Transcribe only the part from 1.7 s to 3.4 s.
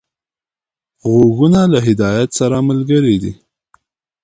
له هدایت سره ملګري دي